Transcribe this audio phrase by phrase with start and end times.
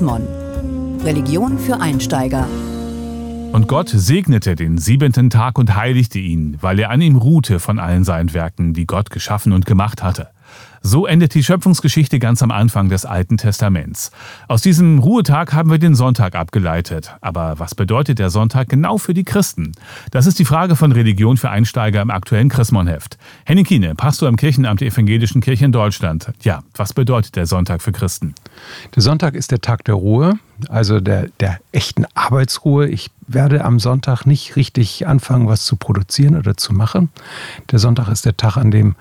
[0.00, 0.22] Mon.
[1.04, 2.46] Religion für Einsteiger.
[3.50, 7.80] Und Gott segnete den siebenten Tag und heiligte ihn, weil er an ihm ruhte von
[7.80, 10.28] allen seinen Werken, die Gott geschaffen und gemacht hatte.
[10.84, 14.10] So endet die Schöpfungsgeschichte ganz am Anfang des Alten Testaments.
[14.48, 17.14] Aus diesem Ruhetag haben wir den Sonntag abgeleitet.
[17.20, 19.72] Aber was bedeutet der Sonntag genau für die Christen?
[20.10, 23.16] Das ist die Frage von Religion für Einsteiger im aktuellen Chrismonheft.
[23.44, 26.32] Henning Kiene, Pastor im Kirchenamt der Evangelischen Kirche in Deutschland.
[26.42, 28.34] Ja, was bedeutet der Sonntag für Christen?
[28.96, 32.88] Der Sonntag ist der Tag der Ruhe, also der, der echten Arbeitsruhe.
[32.88, 37.10] Ich werde am Sonntag nicht richtig anfangen, was zu produzieren oder zu machen.
[37.70, 38.96] Der Sonntag ist der Tag, an dem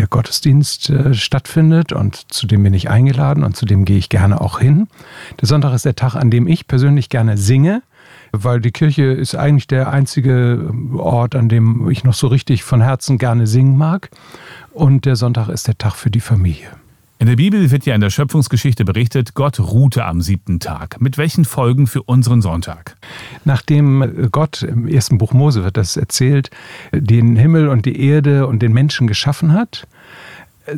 [0.00, 4.08] der Gottesdienst äh, stattfindet und zu dem bin ich eingeladen und zu dem gehe ich
[4.08, 4.88] gerne auch hin.
[5.40, 7.82] Der Sonntag ist der Tag, an dem ich persönlich gerne singe,
[8.32, 12.80] weil die Kirche ist eigentlich der einzige Ort, an dem ich noch so richtig von
[12.80, 14.08] Herzen gerne singen mag.
[14.72, 16.68] Und der Sonntag ist der Tag für die Familie.
[17.20, 21.02] In der Bibel wird ja in der Schöpfungsgeschichte berichtet, Gott ruhte am siebten Tag.
[21.02, 22.96] Mit welchen Folgen für unseren Sonntag?
[23.44, 26.48] Nachdem Gott im ersten Buch Mose wird das erzählt,
[26.92, 29.86] den Himmel und die Erde und den Menschen geschaffen hat,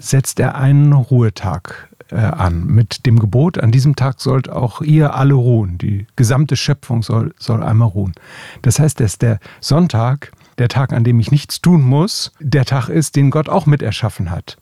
[0.00, 5.14] setzt er einen Ruhetag äh, an mit dem Gebot, an diesem Tag sollt auch ihr
[5.14, 5.78] alle ruhen.
[5.78, 8.14] Die gesamte Schöpfung soll, soll einmal ruhen.
[8.62, 12.88] Das heißt, dass der Sonntag, der Tag, an dem ich nichts tun muss, der Tag
[12.88, 14.56] ist, den Gott auch mit erschaffen hat.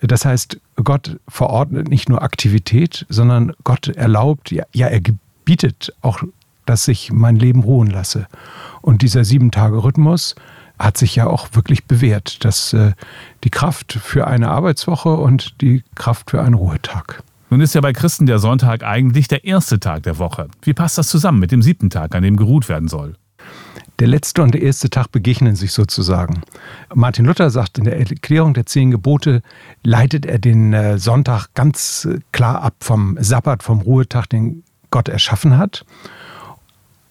[0.00, 6.22] Das heißt, Gott verordnet nicht nur Aktivität, sondern Gott erlaubt, ja, ja er gebietet auch,
[6.66, 8.26] dass ich mein Leben ruhen lasse.
[8.82, 10.34] Und dieser Sieben-Tage-Rhythmus
[10.78, 12.92] hat sich ja auch wirklich bewährt, dass äh,
[13.42, 17.22] die Kraft für eine Arbeitswoche und die Kraft für einen Ruhetag.
[17.50, 20.48] Nun ist ja bei Christen der Sonntag eigentlich der erste Tag der Woche.
[20.62, 23.16] Wie passt das zusammen mit dem siebten Tag, an dem geruht werden soll?
[23.98, 26.42] Der letzte und der erste Tag begegnen sich sozusagen.
[26.94, 29.42] Martin Luther sagt, in der Erklärung der zehn Gebote
[29.82, 35.08] leitet er den äh, Sonntag ganz äh, klar ab vom Sabbat, vom Ruhetag, den Gott
[35.08, 35.84] erschaffen hat.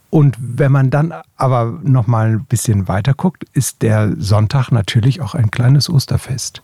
[0.09, 5.21] Und wenn man dann aber noch mal ein bisschen weiter guckt, ist der Sonntag natürlich
[5.21, 6.61] auch ein kleines Osterfest.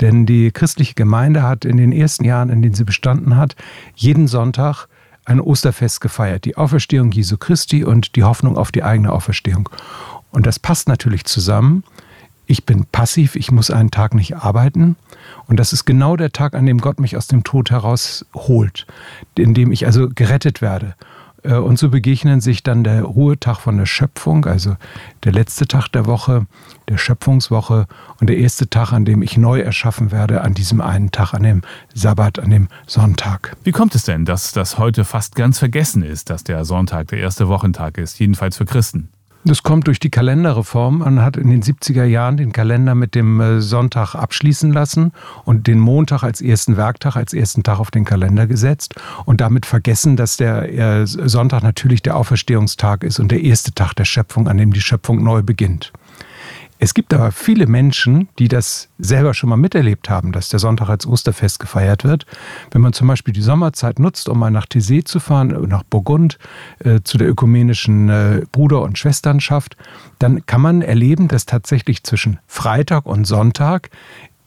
[0.00, 3.54] Denn die christliche Gemeinde hat in den ersten Jahren, in denen sie bestanden hat,
[3.94, 4.88] jeden Sonntag
[5.26, 9.68] ein Osterfest gefeiert, die Auferstehung Jesu Christi und die Hoffnung auf die eigene Auferstehung.
[10.30, 11.84] Und das passt natürlich zusammen.
[12.46, 14.96] Ich bin passiv, ich muss einen Tag nicht arbeiten.
[15.46, 18.86] Und das ist genau der Tag, an dem Gott mich aus dem Tod herausholt,
[19.36, 20.94] in dem ich also gerettet werde.
[21.42, 24.76] Äh, und so begegnen sich dann der Ruhetag von der Schöpfung, also
[25.24, 26.46] der letzte Tag der Woche,
[26.88, 27.86] der Schöpfungswoche
[28.20, 31.42] und der erste Tag, an dem ich neu erschaffen werde, an diesem einen Tag, an
[31.42, 31.62] dem
[31.94, 33.56] Sabbat, an dem Sonntag.
[33.64, 37.18] Wie kommt es denn, dass das heute fast ganz vergessen ist, dass der Sonntag der
[37.18, 39.10] erste Wochentag ist, jedenfalls für Christen?
[39.46, 40.98] Das kommt durch die Kalenderreform.
[40.98, 45.12] Man hat in den 70er Jahren den Kalender mit dem äh, Sonntag abschließen lassen
[45.44, 49.64] und den Montag als ersten Werktag, als ersten Tag auf den Kalender gesetzt und damit
[49.64, 54.48] vergessen, dass der äh, Sonntag natürlich der Auferstehungstag ist und der erste Tag der Schöpfung,
[54.48, 55.92] an dem die Schöpfung neu beginnt.
[56.78, 60.88] Es gibt aber viele Menschen, die das selber schon mal miterlebt haben, dass der Sonntag
[60.88, 62.26] als Osterfest gefeiert wird.
[62.70, 66.38] Wenn man zum Beispiel die Sommerzeit nutzt, um mal nach Thésée zu fahren, nach Burgund,
[66.80, 69.76] äh, zu der ökumenischen äh, Bruder- und Schwesternschaft,
[70.18, 73.90] dann kann man erleben, dass tatsächlich zwischen Freitag und Sonntag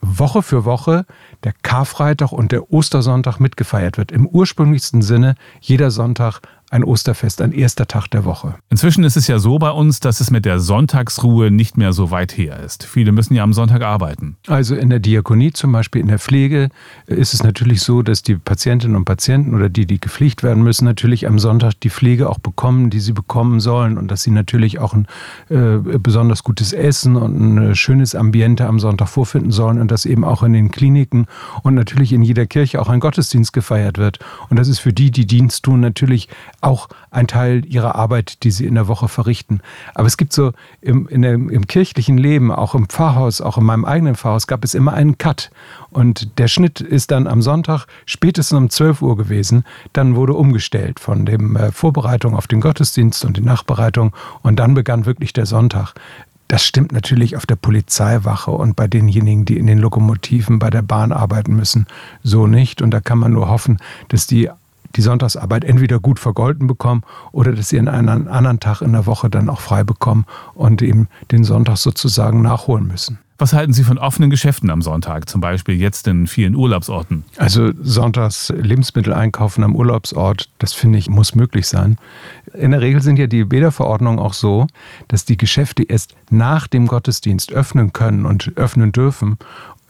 [0.02, 1.06] Woche für Woche
[1.44, 4.12] der Karfreitag und der Ostersonntag mitgefeiert wird.
[4.12, 8.56] Im ursprünglichsten Sinne jeder Sonntag ein Osterfest, ein erster Tag der Woche.
[8.69, 12.12] Inzwischen ist es ja so bei uns, dass es mit der Sonntagsruhe nicht mehr so
[12.12, 12.85] weit her ist.
[12.85, 14.38] Viele müssen ja am Sonntag arbeiten.
[14.47, 16.69] Also in der Diakonie zum Beispiel, in der Pflege
[17.07, 20.85] ist es natürlich so, dass die Patientinnen und Patienten oder die, die gepflegt werden müssen,
[20.85, 24.80] natürlich am Sonntag die Pflege auch bekommen, die sie bekommen sollen und dass sie natürlich
[24.80, 25.07] auch ein
[25.50, 30.24] äh, besonders gutes Essen und ein schönes Ambiente am Sonntag vorfinden sollen und dass eben
[30.24, 31.25] auch in den Kliniken
[31.63, 34.19] und natürlich in jeder Kirche auch ein Gottesdienst gefeiert wird.
[34.50, 36.30] Und das ist für die, die Dienst tun, natürlich
[36.62, 39.62] auch ein Teil ihrer Arbeit, die sie in der Woche verrichten.
[39.96, 43.86] Aber es gibt so im, der, im kirchlichen Leben, auch im Pfarrhaus, auch in meinem
[43.86, 45.52] eigenen Pfarrhaus, gab es immer einen Cut.
[45.90, 49.64] Und der Schnitt ist dann am Sonntag spätestens um 12 Uhr gewesen.
[49.94, 54.16] Dann wurde umgestellt von dem äh, Vorbereitung auf den Gottesdienst und die Nachbereitung.
[54.42, 55.94] Und dann begann wirklich der Sonntag.
[56.50, 60.81] Das stimmt natürlich auf der Polizeiwache und bei denjenigen, die in den Lokomotiven bei der
[60.81, 61.86] Bahn arbeiten müssen,
[62.24, 62.81] so nicht.
[62.81, 64.50] Und da kann man nur hoffen, dass die
[64.95, 69.06] die Sonntagsarbeit entweder gut vergolten bekommen oder dass sie an einen anderen Tag in der
[69.06, 73.19] Woche dann auch frei bekommen und eben den Sonntag sozusagen nachholen müssen.
[73.41, 77.24] Was halten Sie von offenen Geschäften am Sonntag, zum Beispiel jetzt in vielen Urlaubsorten?
[77.38, 81.97] Also sonntags Lebensmittel einkaufen am Urlaubsort, das finde ich, muss möglich sein.
[82.53, 84.68] In der Regel sind ja die Bäderverordnungen auch so,
[85.07, 89.38] dass die Geschäfte erst nach dem Gottesdienst öffnen können und öffnen dürfen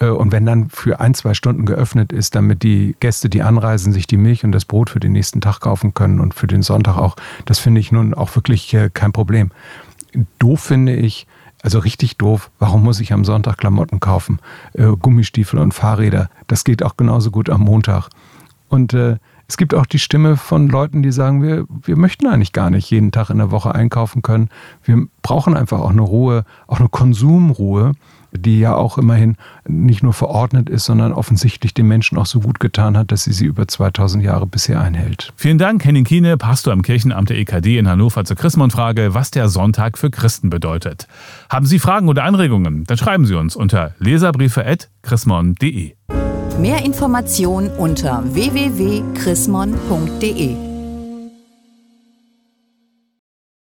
[0.07, 4.07] und wenn dann für ein, zwei Stunden geöffnet ist, damit die Gäste, die anreisen, sich
[4.07, 6.97] die Milch und das Brot für den nächsten Tag kaufen können und für den Sonntag
[6.97, 7.15] auch,
[7.45, 9.51] das finde ich nun auch wirklich äh, kein Problem.
[10.39, 11.27] Doof finde ich,
[11.61, 14.39] also richtig doof, warum muss ich am Sonntag Klamotten kaufen?
[14.73, 18.09] Äh, Gummistiefel und Fahrräder, das geht auch genauso gut am Montag.
[18.69, 19.17] Und äh,
[19.49, 22.89] es gibt auch die Stimme von Leuten, die sagen, wir, wir möchten eigentlich gar nicht
[22.91, 24.49] jeden Tag in der Woche einkaufen können.
[24.83, 27.93] Wir brauchen einfach auch eine Ruhe, auch eine Konsumruhe,
[28.31, 29.35] die ja auch immerhin
[29.67, 33.33] nicht nur verordnet ist, sondern offensichtlich den Menschen auch so gut getan hat, dass sie
[33.33, 35.33] sie über 2000 Jahre bisher einhält.
[35.35, 39.49] Vielen Dank, Henning Kiene, Pastor am Kirchenamt der EKD in Hannover zur Christmon-Frage, was der
[39.49, 41.07] Sonntag für Christen bedeutet.
[41.49, 42.83] Haben Sie Fragen oder Anregungen?
[42.85, 45.93] Dann schreiben Sie uns unter leserbriefe.chrismon.de.
[46.59, 50.68] Mehr Informationen unter www.chrismon.de